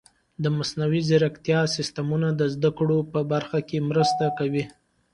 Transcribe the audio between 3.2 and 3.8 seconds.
برخه